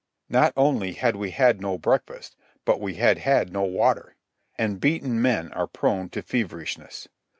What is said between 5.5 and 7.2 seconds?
are prone to feverishness.